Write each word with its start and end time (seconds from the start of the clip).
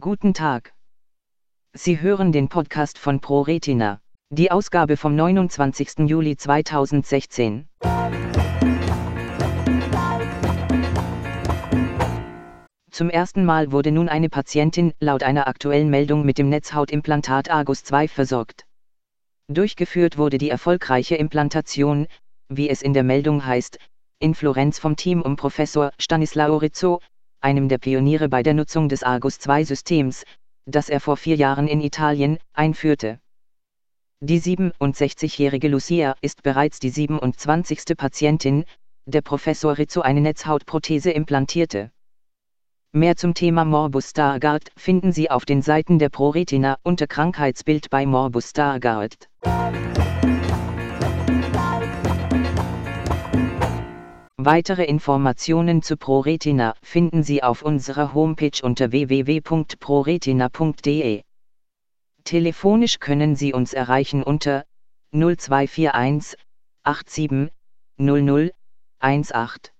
Guten 0.00 0.32
Tag. 0.32 0.72
Sie 1.74 2.00
hören 2.00 2.32
den 2.32 2.48
Podcast 2.48 2.96
von 2.96 3.20
ProRetina, 3.20 4.00
die 4.30 4.50
Ausgabe 4.50 4.96
vom 4.96 5.14
29. 5.14 6.08
Juli 6.08 6.38
2016. 6.38 7.68
Zum 12.90 13.10
ersten 13.10 13.44
Mal 13.44 13.72
wurde 13.72 13.92
nun 13.92 14.08
eine 14.08 14.30
Patientin 14.30 14.94
laut 15.00 15.22
einer 15.22 15.46
aktuellen 15.46 15.90
Meldung 15.90 16.24
mit 16.24 16.38
dem 16.38 16.48
Netzhautimplantat 16.48 17.50
Argus 17.50 17.84
2 17.84 18.08
versorgt. 18.08 18.64
Durchgeführt 19.48 20.16
wurde 20.16 20.38
die 20.38 20.48
erfolgreiche 20.48 21.16
Implantation, 21.16 22.06
wie 22.48 22.70
es 22.70 22.80
in 22.80 22.94
der 22.94 23.04
Meldung 23.04 23.44
heißt, 23.44 23.78
in 24.18 24.34
Florenz 24.34 24.78
vom 24.78 24.96
Team 24.96 25.20
um 25.20 25.36
Professor 25.36 25.92
Stanislao 25.98 26.56
Rizzo, 26.56 27.00
einem 27.40 27.68
der 27.68 27.78
Pioniere 27.78 28.28
bei 28.28 28.42
der 28.42 28.54
Nutzung 28.54 28.88
des 28.88 29.02
Argus-II-Systems, 29.02 30.24
das 30.66 30.88
er 30.88 31.00
vor 31.00 31.16
vier 31.16 31.36
Jahren 31.36 31.68
in 31.68 31.80
Italien 31.80 32.38
einführte. 32.52 33.20
Die 34.20 34.40
67-jährige 34.40 35.68
Lucia 35.68 36.14
ist 36.20 36.42
bereits 36.42 36.78
die 36.78 36.90
27. 36.90 37.96
Patientin, 37.96 38.64
der 39.06 39.22
Professor 39.22 39.78
Rizzo 39.78 40.02
eine 40.02 40.20
Netzhautprothese 40.20 41.10
implantierte. 41.10 41.90
Mehr 42.92 43.16
zum 43.16 43.34
Thema 43.34 43.64
Morbus 43.64 44.10
Stargardt 44.10 44.72
finden 44.76 45.12
Sie 45.12 45.30
auf 45.30 45.44
den 45.44 45.62
Seiten 45.62 45.98
der 45.98 46.08
ProRetina 46.08 46.76
unter 46.82 47.06
Krankheitsbild 47.06 47.88
bei 47.88 48.04
Morbus 48.04 48.50
Stargardt. 48.50 49.28
Weitere 54.42 54.84
Informationen 54.84 55.82
zu 55.82 55.98
ProRetina 55.98 56.74
finden 56.80 57.22
Sie 57.22 57.42
auf 57.42 57.60
unserer 57.60 58.14
Homepage 58.14 58.58
unter 58.62 58.90
www.proretina.de. 58.90 61.22
Telefonisch 62.24 62.98
können 63.00 63.36
Sie 63.36 63.52
uns 63.52 63.74
erreichen 63.74 64.22
unter 64.22 64.64
0241 65.12 66.38
87 66.86 67.50
00 67.98 68.50
18. 69.00 69.70